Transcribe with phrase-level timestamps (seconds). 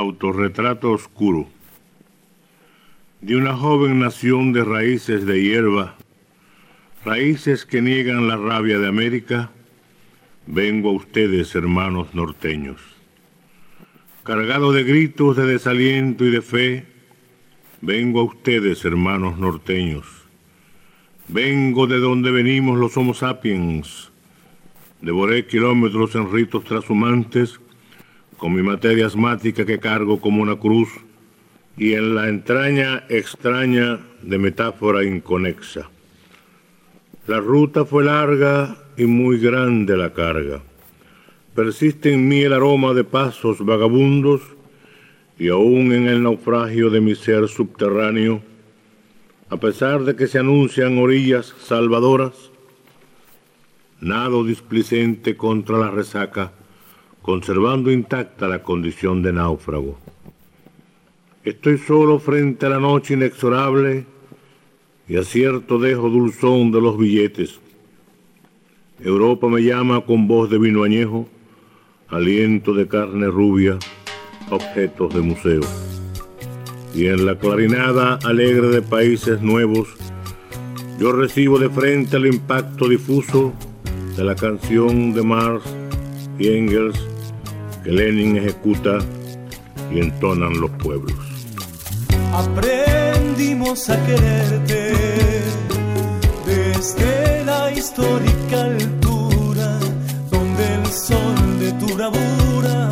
[0.00, 1.46] Autorretrato Oscuro.
[3.20, 5.94] De una joven nación de raíces de hierba,
[7.04, 9.50] raíces que niegan la rabia de América,
[10.46, 12.80] vengo a ustedes, hermanos norteños.
[14.24, 16.86] Cargado de gritos de desaliento y de fe,
[17.82, 20.06] vengo a ustedes, hermanos norteños.
[21.28, 24.10] Vengo de donde venimos los Homo sapiens.
[25.02, 27.60] Devoré kilómetros en ritos trashumantes
[28.40, 30.88] con mi materia asmática que cargo como una cruz
[31.76, 35.90] y en la entraña extraña de metáfora inconexa.
[37.26, 40.62] La ruta fue larga y muy grande la carga.
[41.54, 44.40] Persiste en mí el aroma de pasos vagabundos
[45.38, 48.40] y aún en el naufragio de mi ser subterráneo,
[49.50, 52.50] a pesar de que se anuncian orillas salvadoras,
[54.00, 56.52] nado displicente contra la resaca
[57.22, 59.98] conservando intacta la condición de náufrago.
[61.44, 64.04] Estoy solo frente a la noche inexorable
[65.08, 67.60] y a cierto dejo dulzón de los billetes.
[69.00, 71.28] Europa me llama con voz de vino añejo,
[72.08, 73.78] aliento de carne rubia,
[74.50, 75.62] objetos de museo.
[76.94, 79.88] Y en la clarinada alegre de países nuevos,
[80.98, 83.54] yo recibo de frente el impacto difuso
[84.16, 85.64] de la canción de Marx
[86.38, 87.09] y Engels
[87.82, 88.98] que Lenin ejecuta
[89.92, 91.16] y entonan los pueblos.
[92.32, 94.92] Aprendimos a quererte
[96.46, 99.78] desde la histórica altura
[100.30, 102.88] donde el sol de tu bravura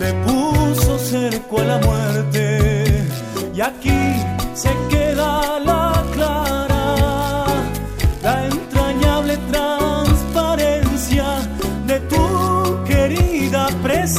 [0.00, 3.04] le puso cerco a la muerte
[3.54, 4.02] y aquí
[4.54, 5.01] se queda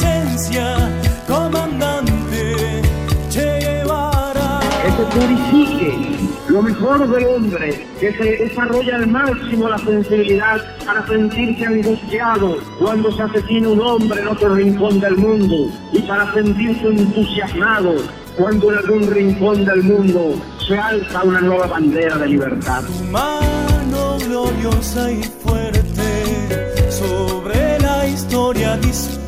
[0.04, 0.90] presencia,
[1.26, 2.82] comandante
[3.30, 4.60] Che Guevara.
[4.82, 6.14] que purifique
[6.48, 13.10] lo mejor del hombre, que se desarrolle al máximo la sensibilidad para sentirse angustiado cuando
[13.10, 17.96] se asesina un hombre en otro rincón del mundo y para sentirse entusiasmado
[18.36, 20.34] cuando en algún rincón del mundo
[20.66, 22.82] se alza una nueva bandera de libertad.
[22.82, 29.23] Tu mano gloriosa y fuerte sobre la historia dispara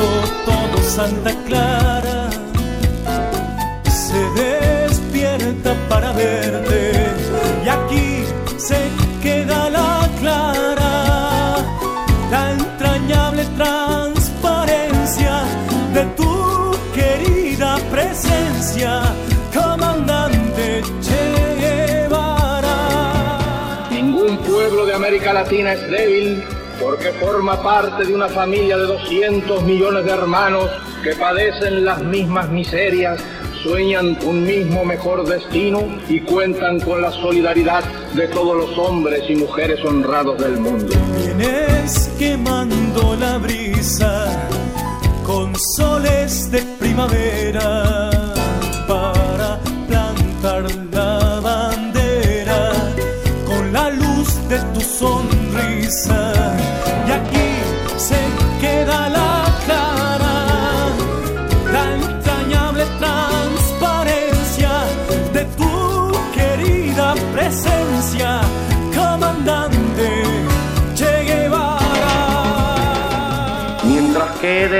[0.00, 2.30] cuando todo Santa Clara
[3.84, 6.92] se despierta para verte.
[7.64, 8.24] Y aquí
[8.56, 8.78] se
[9.22, 11.56] queda la clara
[12.30, 15.42] la entrañable transparencia
[15.92, 19.02] de tu querida presencia
[19.52, 22.08] comandante Che
[23.90, 26.42] Ningún pueblo de América Latina es débil
[26.80, 30.70] porque forma parte de una familia de 200 millones de hermanos
[31.02, 33.20] que padecen las mismas miserias,
[33.62, 39.36] sueñan un mismo mejor destino y cuentan con la solidaridad de todos los hombres y
[39.36, 40.94] mujeres honrados del mundo.
[42.18, 44.48] Quemando la brisa
[45.24, 48.19] con soles de primavera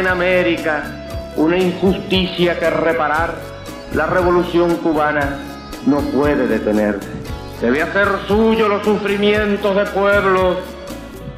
[0.01, 0.83] en América
[1.37, 3.35] una injusticia que reparar,
[3.95, 5.39] la revolución cubana
[5.87, 7.09] no puede detenerse.
[7.61, 10.57] Debe hacer suyo los sufrimientos de pueblos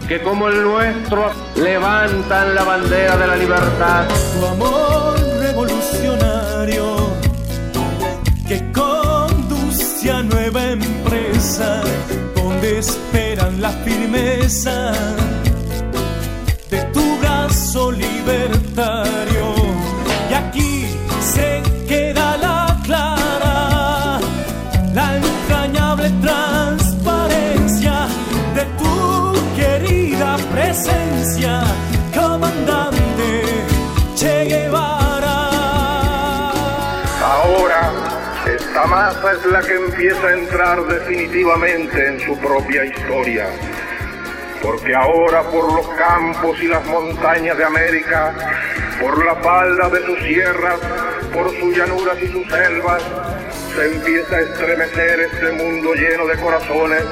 [0.09, 4.05] que como el nuestro levantan la bandera de la libertad.
[4.39, 6.97] tu amor revolucionario
[8.47, 11.83] que conduce a nueva empresa
[12.35, 14.93] donde esperan la firmeza
[38.85, 43.47] es la que empieza a entrar definitivamente en su propia historia.
[44.61, 48.35] Porque ahora por los campos y las montañas de América,
[49.01, 50.81] por la falda de sus sierras,
[51.33, 53.03] por sus llanuras y sus selvas,
[53.75, 57.05] se empieza a estremecer este mundo lleno de corazones,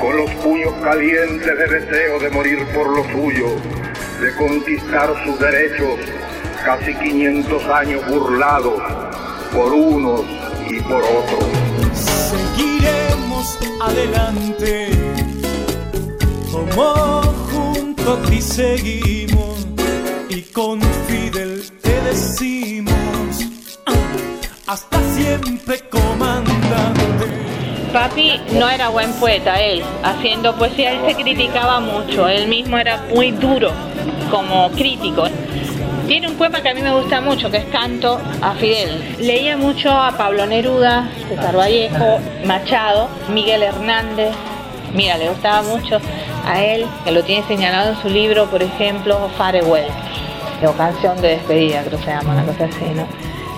[0.00, 3.46] con los puños calientes de deseo de morir por lo suyo,
[4.20, 6.00] de conquistar sus derechos,
[6.64, 8.82] casi 500 años burlados
[9.52, 11.44] por unos y por otros.
[11.94, 14.90] Seguiremos adelante,
[16.50, 19.66] como juntos y seguimos,
[20.28, 22.94] y con Fidel te decimos,
[24.66, 27.26] hasta siempre comandante.
[27.92, 33.06] Papi no era buen poeta, él, haciendo poesía, él se criticaba mucho, él mismo era
[33.14, 33.72] muy duro
[34.30, 35.24] como crítico.
[36.06, 39.16] Tiene un poema que a mí me gusta mucho, que es Canto a Fidel.
[39.18, 44.32] Leía mucho a Pablo Neruda, César Vallejo, Machado, Miguel Hernández.
[44.94, 45.98] Mira, le gustaba mucho
[46.46, 49.88] a él, que lo tiene señalado en su libro, por ejemplo, Farewell,
[50.64, 53.08] o Canción de Despedida, creo que se llama, una cosa así, ¿no?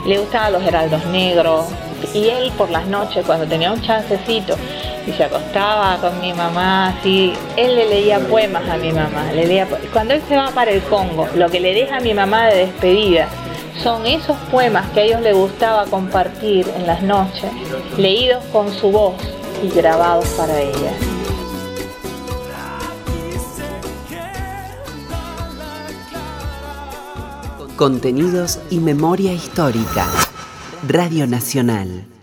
[0.07, 1.67] Le gustaban los heraldos negros,
[2.15, 4.57] y él por las noches, cuando tenía un chancecito
[5.09, 9.33] y se acostaba con mi mamá, así, él le leía poemas a mi mamá.
[9.33, 12.13] Le leía, cuando él se va para el Congo, lo que le deja a mi
[12.13, 13.29] mamá de despedida
[13.83, 17.51] son esos poemas que a ellos les gustaba compartir en las noches,
[17.97, 19.15] leídos con su voz
[19.63, 20.93] y grabados para ella.
[27.77, 30.07] Contenidos y memoria histórica.
[30.87, 32.18] Radio Nacional.